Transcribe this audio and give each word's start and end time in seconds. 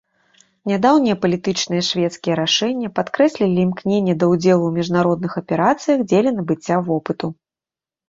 Нядаўнія 0.69 1.17
палітычныя 1.25 1.83
шведскія 1.89 2.33
рашэння 2.41 2.91
падкрэслілі 2.97 3.59
імкненне 3.67 4.19
да 4.19 4.25
ўдзелу 4.35 4.61
ў 4.67 4.71
міжнародных 4.81 5.31
аперацыях 5.45 5.99
дзеля 6.09 6.29
набыцця 6.43 6.85
вопыту. 6.93 7.25